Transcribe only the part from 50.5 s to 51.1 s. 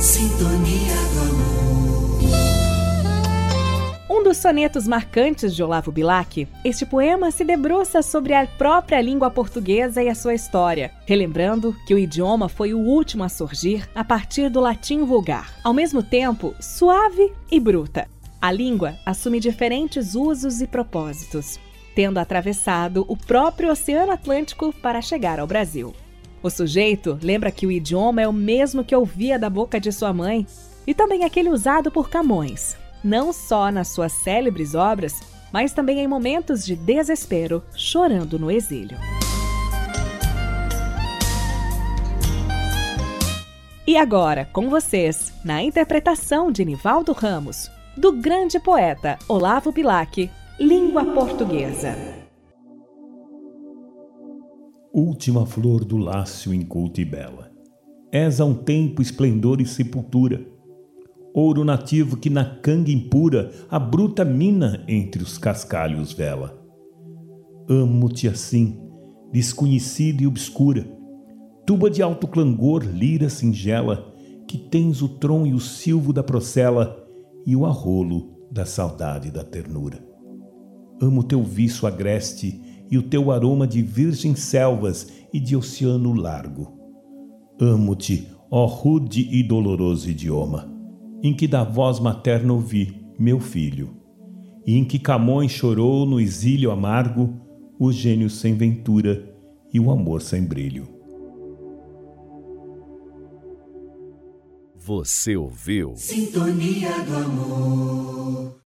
Língua